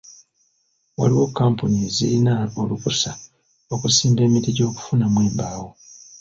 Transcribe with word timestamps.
Waliwo 0.99 1.25
kkampuni 1.29 1.75
ezirina 1.87 2.33
olukusa 2.61 3.11
okusimba 3.73 4.21
emiti 4.27 4.49
gy'okufunamu 4.57 5.17
embaawo. 5.27 5.69